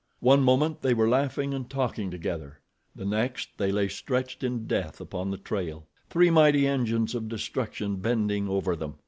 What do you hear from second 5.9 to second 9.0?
three mighty engines of destruction bending over them.